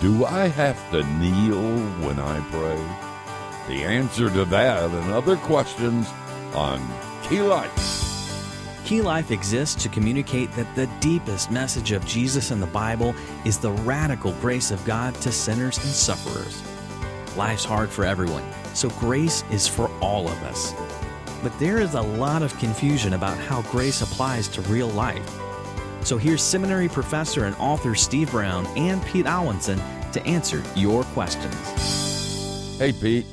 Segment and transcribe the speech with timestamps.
[0.00, 2.76] Do I have to kneel when I pray?
[3.66, 6.08] The answer to that and other questions
[6.54, 6.80] on
[7.24, 8.84] Key Life.
[8.84, 13.12] Key Life exists to communicate that the deepest message of Jesus in the Bible
[13.44, 16.62] is the radical grace of God to sinners and sufferers.
[17.36, 18.44] Life's hard for everyone,
[18.74, 20.74] so grace is for all of us.
[21.42, 25.28] But there is a lot of confusion about how grace applies to real life.
[26.08, 29.76] So here's seminary professor and author Steve Brown and Pete Alwinson
[30.12, 31.54] to answer your questions.
[32.78, 33.26] Hey, Pete.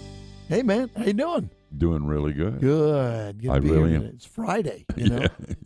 [0.49, 0.89] Hey, man.
[0.97, 1.49] How you doing?
[1.77, 2.59] Doing really good.
[2.59, 3.41] Good.
[3.43, 3.99] Good I be really here.
[3.99, 4.05] am.
[4.07, 5.19] It's Friday, you know.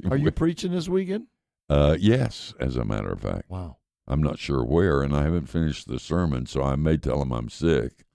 [0.03, 0.09] Yeah.
[0.11, 1.25] Are you preaching this weekend?
[1.67, 3.49] Uh, yes, as a matter of fact.
[3.49, 3.77] Wow.
[4.07, 7.31] I'm not sure where, and I haven't finished the sermon, so I may tell him
[7.31, 8.05] I'm sick.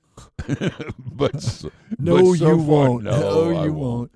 [0.98, 1.66] but s-
[1.98, 3.02] No, but so you far- won't.
[3.02, 3.18] No,
[3.50, 4.12] No, I you won't.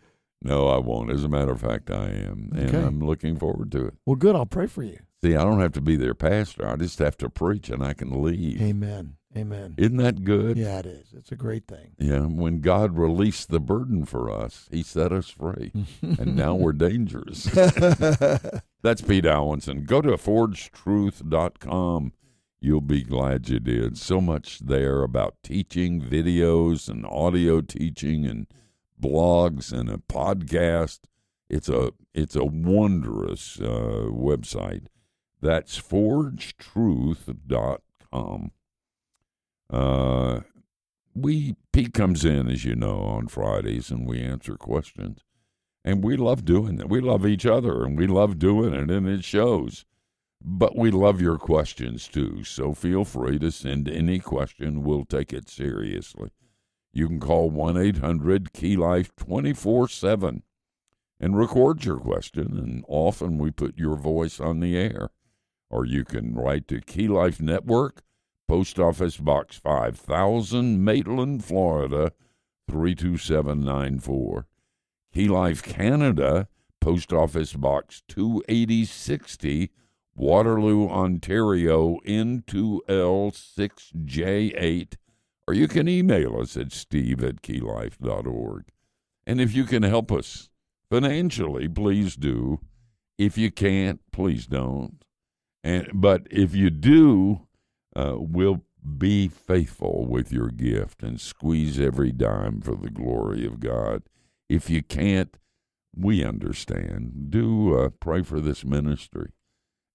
[0.48, 1.10] No, I won't.
[1.10, 2.82] As a matter of fact, I am, and Okay.
[2.82, 3.94] I'm looking forward to it.
[4.06, 4.34] Well, good.
[4.34, 4.98] I'll pray for you.
[5.22, 6.66] See, I don't have to be their pastor.
[6.66, 8.60] I just have to preach, and I can leave.
[8.62, 9.14] Amen.
[9.36, 9.74] Amen.
[9.76, 10.56] Isn't that good?
[10.56, 11.12] Yeah, it is.
[11.12, 11.92] It's a great thing.
[11.98, 15.70] Yeah, when God released the burden for us, He set us free,
[16.02, 17.44] and now we're dangerous.
[18.82, 19.84] That's Pete Alwinson.
[19.84, 22.12] Go to forgedtruth.com.
[22.60, 23.98] You'll be glad you did.
[23.98, 28.46] So much there about teaching, videos, and audio teaching, and
[29.00, 31.00] blogs, and a podcast.
[31.48, 34.86] It's a it's a wondrous uh, website.
[35.40, 38.50] That's forgedtruth.com.
[39.70, 40.40] Uh,
[41.14, 45.20] we Pete comes in, as you know, on Fridays, and we answer questions,
[45.84, 46.88] and we love doing that.
[46.88, 49.84] We love each other, and we love doing it, and it shows.
[50.40, 54.84] But we love your questions too, so feel free to send any question.
[54.84, 56.30] We'll take it seriously.
[56.92, 60.42] You can call one eight hundred Key Life twenty four seven
[61.20, 65.10] and record your question, and often we put your voice on the air.
[65.70, 68.02] Or you can write to Key Life Network.
[68.46, 72.12] Post Office Box 5000, Maitland, Florida
[72.70, 74.46] 32794.
[75.12, 76.48] Key Life Canada,
[76.80, 79.70] Post Office Box 28060,
[80.14, 84.94] Waterloo, Ontario N2L6J8.
[85.48, 88.64] Or you can email us at steve at keylife.org.
[89.26, 90.50] And if you can help us
[90.90, 92.60] financially, please do.
[93.16, 95.02] If you can't, please don't.
[95.64, 97.46] And but if you do,
[97.96, 98.60] uh, we'll
[98.98, 104.02] be faithful with your gift and squeeze every dime for the glory of God.
[104.50, 105.34] If you can't,
[105.96, 107.30] we understand.
[107.30, 109.30] Do uh, pray for this ministry.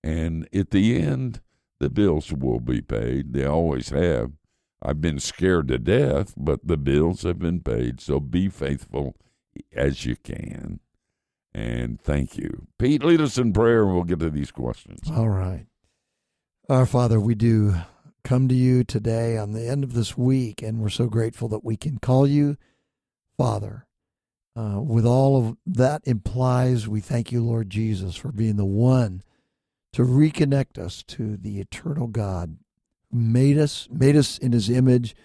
[0.04, 1.42] And at the end,
[1.80, 3.34] the bills will be paid.
[3.34, 4.32] They always have.
[4.84, 8.02] I've been scared to death, but the bills have been paid.
[8.02, 9.16] So be faithful
[9.72, 10.82] as you can.
[11.54, 12.68] And thank you.
[12.78, 15.10] Pete, lead us in prayer and we'll get to these questions.
[15.10, 15.68] All right.
[16.68, 17.76] Our Father, we do
[18.24, 21.64] come to you today on the end of this week, and we're so grateful that
[21.64, 22.58] we can call you
[23.38, 23.86] Father.
[24.56, 29.24] Uh, with all of that implies, we thank you, Lord Jesus, for being the one
[29.94, 32.58] to reconnect us to the eternal God
[33.14, 35.16] made us, made us in his image,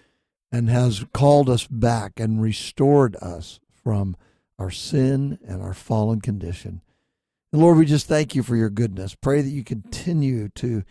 [0.51, 4.15] and has called us back and restored us from
[4.57, 6.81] our sin and our fallen condition.
[7.51, 9.15] And Lord, we just thank you for your goodness.
[9.15, 10.83] Pray that you continue to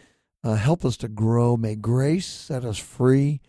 [0.43, 1.57] uh, help us to grow.
[1.57, 3.41] May grace set us free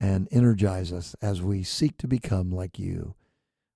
[0.00, 3.14] and energize us as we seek to become like you.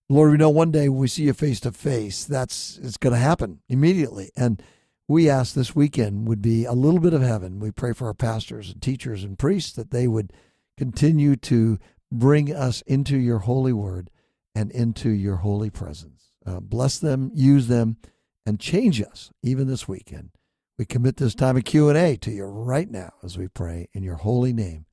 [0.08, 3.12] Lord, we know one day when we see you face to face, that's it's going
[3.12, 4.30] to happen immediately.
[4.36, 4.62] And
[5.08, 7.58] we ask this weekend would be a little bit of heaven.
[7.58, 10.32] We pray for our pastors and teachers and priests that they would
[10.76, 11.78] continue to
[12.12, 14.10] bring us into your holy word
[14.54, 16.32] and into your holy presence.
[16.44, 17.96] Uh, bless them, use them,
[18.44, 20.30] and change us even this weekend.
[20.78, 24.16] We commit this time of Q&A to you right now as we pray in your
[24.16, 24.86] holy name,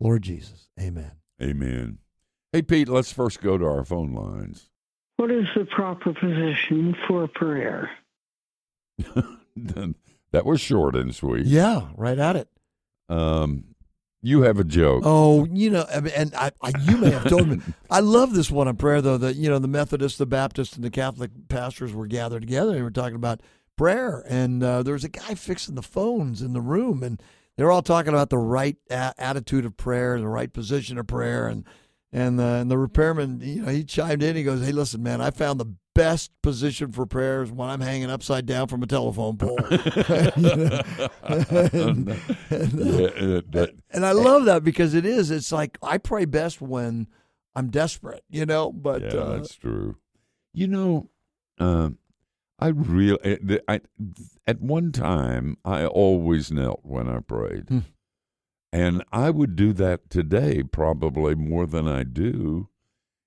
[0.00, 0.68] Lord Jesus.
[0.80, 1.12] Amen.
[1.42, 1.98] Amen.
[2.52, 4.70] Hey, Pete, let's first go to our phone lines.
[5.16, 7.90] What is the proper position for prayer?
[10.32, 11.46] that was short and sweet.
[11.46, 12.48] Yeah, right at it.
[13.08, 13.64] Um,
[14.22, 15.02] you have a joke.
[15.04, 17.60] Oh, you know, and I, I, you may have told me.
[17.90, 19.18] I love this one on prayer, though.
[19.18, 22.82] That you know, the Methodists, the Baptists, and the Catholic pastors were gathered together and
[22.82, 23.40] were talking about
[23.76, 24.24] prayer.
[24.28, 27.22] And uh, there was a guy fixing the phones in the room, and
[27.56, 31.06] they were all talking about the right a- attitude of prayer, the right position of
[31.06, 31.64] prayer, and
[32.12, 34.36] and, uh, and the repairman, you know, he chimed in.
[34.36, 35.66] He goes, "Hey, listen, man, I found the
[35.96, 39.58] best position for prayer is when I'm hanging upside down from a telephone pole."
[41.22, 42.10] And,
[42.50, 45.30] and, uh, and I love that because it is.
[45.30, 47.08] It's like I pray best when
[47.54, 48.70] I'm desperate, you know.
[48.70, 49.96] But yeah, uh, that's true.
[50.52, 51.10] You know,
[51.58, 51.98] um,
[52.58, 53.80] I really, I,
[54.46, 57.68] at one time, I always knelt when I prayed.
[57.68, 57.78] Hmm.
[58.72, 62.68] And I would do that today probably more than I do,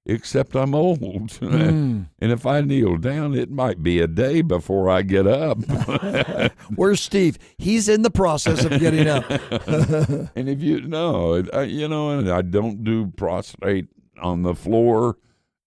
[0.05, 0.99] except I'm old.
[1.39, 2.07] Mm.
[2.19, 5.57] and if I kneel down, it might be a day before I get up.
[6.75, 7.37] Where's Steve?
[7.57, 9.29] He's in the process of getting up.
[10.35, 13.87] and if you know, I, you know, I don't do prostrate
[14.21, 15.17] on the floor.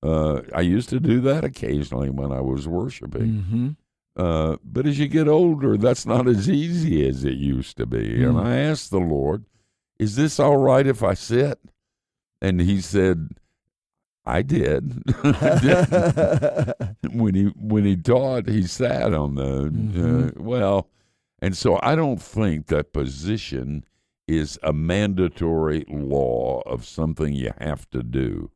[0.02, 3.22] Uh, I used to do that occasionally when I was worshiping.
[3.44, 3.68] mm-hmm.
[4.14, 8.22] Uh, but as you get older, that's not as easy as it used to be.
[8.22, 8.44] And Mm.
[8.44, 9.46] I asked the Lord,
[9.98, 11.58] "Is this all right if I sit?"
[12.42, 13.30] And He said,
[14.24, 15.02] "I did."
[17.12, 20.28] when he when he taught, he sat on the Mhm.
[20.38, 20.88] uh, well,
[21.40, 23.84] and so I don't think that position
[24.28, 28.50] is a mandatory law of something you have to do.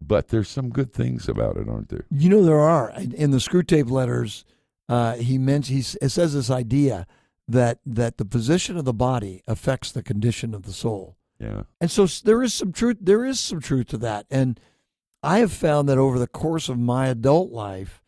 [0.00, 2.04] But there's some good things about it, aren't there?
[2.10, 4.44] You know there are in- in the Screwtape letters.
[4.88, 7.06] Uh, he mentions he it says this idea
[7.48, 11.62] that that the position of the body affects the condition of the soul, Yeah.
[11.80, 12.98] and so there is some truth.
[13.00, 14.60] There is some truth to that, and
[15.26, 18.02] I have found that over the course of my adult life,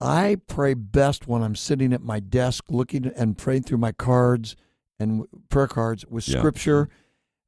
[0.00, 4.56] I pray best when I'm sitting at my desk, looking and praying through my cards
[4.98, 6.38] and prayer cards with Yeah.
[6.38, 6.88] scripture.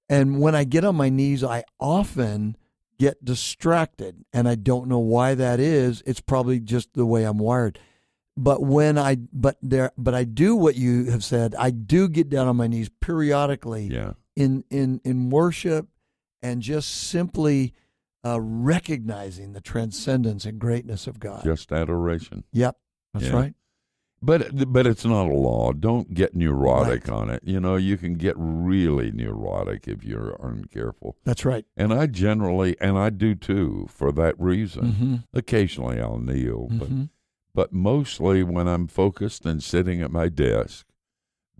[0.09, 2.57] And when I get on my knees, I often
[2.99, 6.03] get distracted, and I don't know why that is.
[6.07, 7.79] It's probably just the way I'm wired.
[8.37, 11.55] But when I but there but I do what you have said.
[11.57, 14.13] I do get down on my knees periodically Yeah.
[14.37, 15.89] in in in worship
[16.43, 17.75] and just simply
[18.25, 21.43] uh, recognizing the transcendence and greatness of God.
[21.45, 22.45] Just adoration.
[22.53, 22.77] Yep,
[23.15, 23.33] that's Yeah.
[23.37, 23.55] right.
[24.23, 25.73] But but it's not a law.
[25.73, 27.43] Don't get neurotic on it.
[27.43, 31.17] You know, you can get really neurotic if you aren't careful.
[31.25, 31.65] That's right.
[31.75, 34.83] And I generally, and I do too, for that reason.
[34.93, 35.15] Mm-hmm.
[35.33, 37.05] Occasionally I'll kneel, but hmm
[37.53, 40.87] but mostly when I'm focused and sitting at my desk,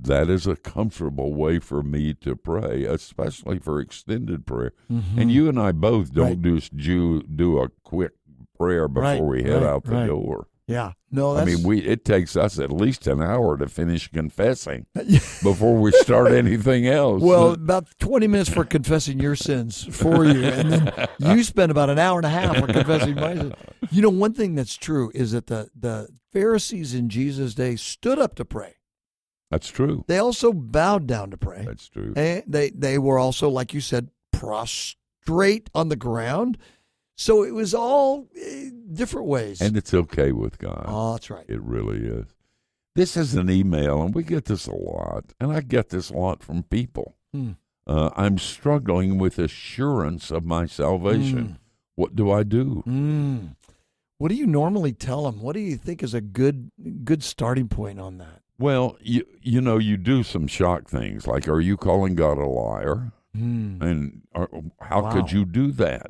[0.03, 4.73] that is a comfortable way for me to pray, especially for extended prayer.
[4.89, 6.53] And you and I both don't Mm-hmm.
[6.53, 6.61] Right.
[6.61, 8.13] just do do a quick
[8.59, 10.47] prayer before Right, we head right, out the door.
[10.67, 14.87] yeah, no, I mean, we it takes us at least an hour to finish confessing
[14.95, 17.23] before we start anything else.
[17.23, 21.91] well, about twenty minutes for confessing your sins for you, and then you spend about
[21.91, 23.55] an hour and a half for confessing my sins.
[23.91, 28.19] You know, one thing that's true is that the the Pharisees in Jesus' day stood
[28.21, 28.75] up to pray.
[29.51, 30.05] That's true.
[30.07, 31.65] They also bowed down to pray.
[31.67, 32.13] That's true.
[32.17, 36.57] And they they were also, like you said, prostrate on the ground.
[37.17, 39.61] So it was all eh, different ways.
[39.61, 40.85] And it's okay with God.
[40.87, 41.45] oh, that's right.
[41.49, 42.27] It really is.
[42.95, 46.17] This is an email, and we get this a lot, and I get this a
[46.17, 47.17] lot from people.
[47.33, 47.53] Hmm.
[47.87, 51.59] Uh, I'm struggling with assurance of my salvation.
[51.97, 52.83] What do I do?
[52.87, 53.57] Mm.
[54.19, 55.41] What do you normally tell them?
[55.41, 56.71] What do you think is a good
[57.05, 58.40] good starting point on that?
[58.61, 62.47] Well, you you know, you do some shock things like, are you calling God a
[62.47, 63.13] liar?
[63.35, 63.81] Mm.
[63.81, 64.51] And are,
[64.83, 65.13] how Wow.
[65.13, 66.09] could you do that?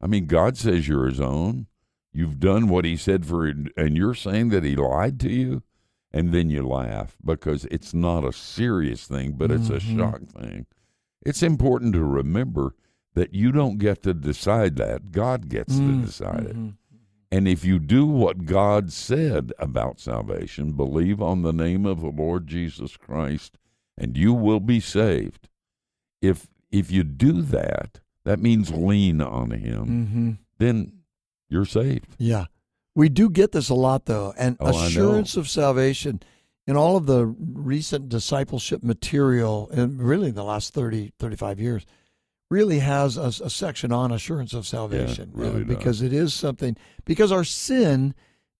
[0.00, 1.66] I mean, God says you're His own.
[2.12, 5.62] You've done what He said for, and you're saying that He lied to you,
[6.12, 9.96] and then you laugh because it's not a serious thing, but it's a Mhm.
[9.96, 10.66] shock thing.
[11.24, 12.74] It's important to remember
[13.14, 15.86] that you don't get to decide that; God gets Mm.
[16.00, 16.56] to decide it.
[17.30, 22.08] And if you do what God said about salvation, believe on the name of the
[22.08, 23.58] Lord Jesus Christ,
[23.98, 25.48] and you will be saved.
[26.22, 29.86] If if you do that, that means lean on Him.
[29.86, 30.38] Mhm.
[30.58, 30.92] Then
[31.48, 32.14] you're saved.
[32.18, 32.46] Yeah.
[32.94, 34.34] We do get this a lot, though.
[34.36, 36.20] And Oh, assurance of salvation
[36.66, 41.86] in all of the recent discipleship material, and really in the last 30, 35 years,
[42.50, 45.32] really has a, a section on assurance of salvation.
[45.34, 45.76] uh, really does.
[45.76, 48.14] because it is something, because our sin,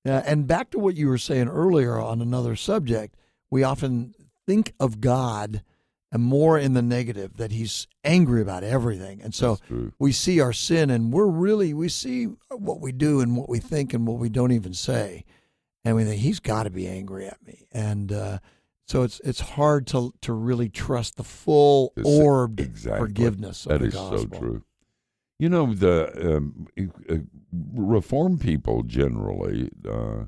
[0.07, 3.17] uh, and back to what you were saying earlier on another subject,
[3.51, 4.15] we often
[4.47, 5.63] think of God
[6.11, 9.21] and more in the negative, that he's angry about everything.
[9.21, 9.59] And so
[9.99, 13.59] we see our sin and we're really we see what we do and what we
[13.59, 15.25] think and what we don't even say
[15.85, 18.39] and we think he's got to be angry at me and uh,
[18.89, 23.07] so it's it's hard to to really trust the full orbed exactly.
[23.07, 24.63] forgiveness of That the is so true.
[25.39, 26.67] You know, the um,
[27.53, 30.25] Reform people generally uh,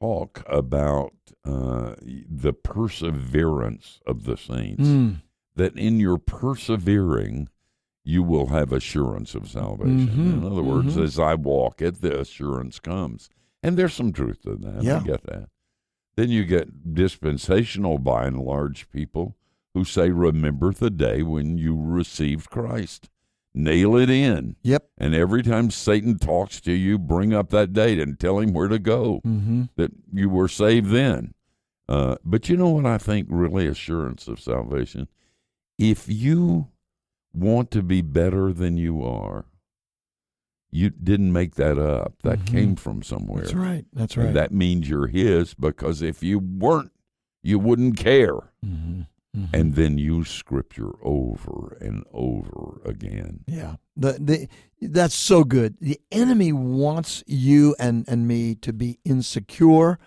[0.00, 1.12] talk about
[1.44, 4.84] uh, the perseverance of the saints.
[4.84, 5.22] Mm.
[5.56, 7.48] That in your persevering,
[8.02, 10.08] you will have assurance of salvation.
[10.08, 11.02] Mhm, In other words, mhm.
[11.04, 13.30] as I walk it, the assurance comes.
[13.62, 14.82] And there's some truth to that.
[14.82, 15.00] Yeah.
[15.00, 15.48] I get that.
[16.16, 19.36] Then you get dispensational, by and large, people
[19.74, 23.08] who say, Remember the day when you received Christ.
[23.56, 24.56] Nail it in.
[24.62, 24.88] Yep.
[24.98, 28.66] And every time Satan talks to you, bring up that date and tell him where
[28.68, 29.64] to go, Mm-hmm.
[29.76, 31.34] that you were saved then.
[31.88, 35.06] Uh, but you know what I think really assurance of salvation
[35.78, 36.68] if you
[37.32, 39.44] want to be better than you are,
[40.76, 42.14] you didn't make that up.
[42.22, 42.46] That Mhm.
[42.46, 43.42] came from somewhere.
[43.42, 43.84] That's right.
[43.92, 44.34] That's And right.
[44.34, 46.90] that means you're his because if you weren't,
[47.42, 48.50] you wouldn't care.
[48.62, 49.02] hmm
[49.52, 53.40] And then use scripture over and over again.
[53.48, 54.48] Yeah, the the
[54.80, 55.76] that's so good.
[55.80, 59.98] The enemy wants you and and me to be insecure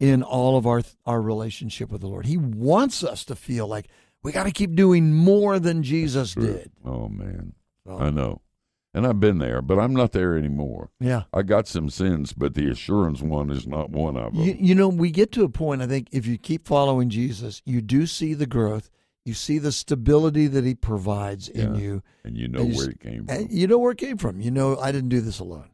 [0.00, 2.26] in all of our our relationship with the Lord.
[2.26, 3.86] He wants us to feel like
[4.22, 6.70] we got to keep doing more than Jesus did.
[6.84, 7.54] Oh man,
[7.86, 8.40] So, I know.
[8.94, 10.90] And I've been there, but I'm not there anymore.
[11.00, 11.22] yeah.
[11.32, 14.42] I got some sins, but the assurance one is not one of them.
[14.42, 17.62] You, you know, we get to a point, I think, if you keep following Jesus,
[17.64, 18.90] you do see the growth.
[19.24, 22.02] You see the stability that he provides in you.
[22.24, 23.56] and you know and you where it came And from.
[23.56, 24.40] you know where it came from.
[24.40, 25.70] You know, I didn't do this alone.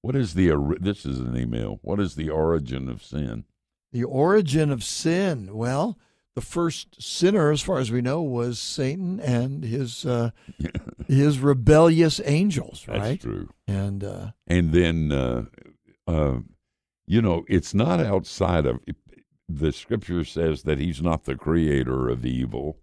[0.00, 1.80] What is the this is an email.
[1.82, 3.44] What is the origin of sin?
[3.92, 5.54] The origin of sin.
[5.54, 5.98] Well,
[6.34, 10.30] the first sinner, as far as we know, was Satan and his uh,
[11.06, 13.20] his rebellious angels, That's right?
[13.20, 13.50] true.
[13.68, 15.44] And uh, And then uh,
[16.06, 16.38] uh,
[17.06, 18.80] you know, it's not outside of
[19.48, 22.78] the scripture says that he's not the creator of evil.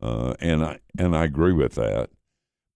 [0.00, 2.10] Uh, and I and I agree with that.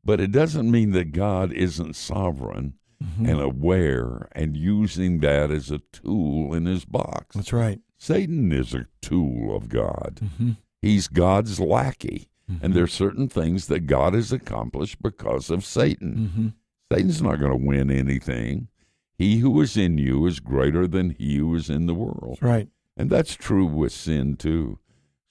[0.05, 3.29] But it doesn't mean that God isn't sovereign mhm.
[3.29, 7.35] and aware and using that as a tool in his box.
[7.35, 7.81] that's right.
[7.99, 10.21] Satan is a tool of God.
[10.23, 10.51] Mm-hmm.
[10.83, 12.29] He's God's lackey.
[12.63, 16.17] And there's certain things that God has accomplished because of Satan.
[16.17, 16.49] Mm-hmm.
[16.93, 18.69] Satan's not going to win anything.
[19.19, 22.39] He who is in you is greater than he who is in the world.
[22.41, 22.69] Right.
[22.97, 24.79] And that's true with sin too.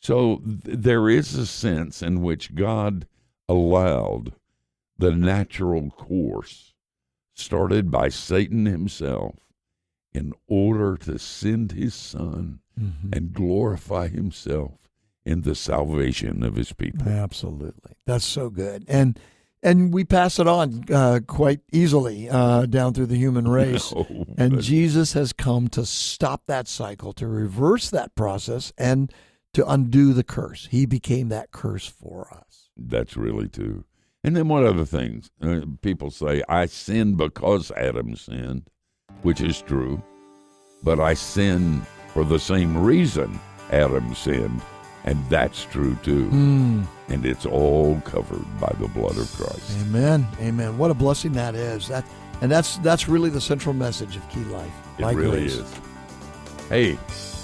[0.02, 3.08] So th- there is a sense in which God
[3.48, 4.34] allowed
[4.98, 6.74] the natural course
[7.34, 9.36] started by Satan himself
[10.16, 13.14] in order to send his son Mm-hmm.
[13.14, 14.90] and glorify himself
[15.26, 17.08] in the salvation of his people.
[17.08, 17.94] Absolutely.
[18.06, 18.84] That's so good.
[18.90, 19.18] And
[19.64, 23.94] and we pass it on uh, quite easily uh, down through the human race.
[23.94, 29.10] No, And Jesus has come to stop that cycle, to reverse that process, and
[29.54, 30.68] to undo the curse.
[30.70, 32.70] He became that curse for us.
[32.76, 33.86] that's really true.
[34.22, 35.32] And then what other things?
[35.42, 38.70] uh, people say, I sinned because Adam sinned,
[39.22, 40.02] which is true,
[40.84, 41.82] but I sin
[42.14, 43.40] for the same reason
[43.72, 44.62] Adam sinned,
[45.04, 46.30] and that's true too.
[46.30, 46.88] Mm.
[47.10, 49.78] And it's all covered by the blood of Christ.
[49.82, 50.28] Amen.
[50.40, 50.78] Amen.
[50.78, 51.88] What a blessing that is.
[51.88, 52.06] That
[52.42, 54.72] and that's that's really the central message of Key Life.
[54.98, 55.56] It by really grace.
[55.56, 55.80] is.
[56.70, 56.98] Hey,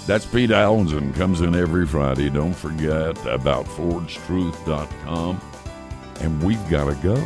[0.06, 1.12] that's Pete Alwinson.
[1.12, 2.28] Comes in every Friday.
[2.28, 5.40] Don't forget about forgedtruth.com.
[6.20, 7.16] And we've got to go.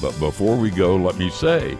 [0.00, 1.78] But before we go, let me say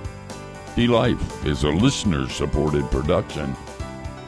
[0.76, 3.56] Key Life is a listener supported production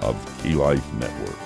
[0.01, 1.37] of Key Life Network.